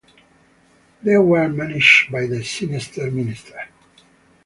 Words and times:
They 1.03 1.15
were 1.19 1.47
managed 1.47 2.11
by 2.11 2.25
The 2.25 2.43
Sinister 2.43 3.11
Minister. 3.11 3.67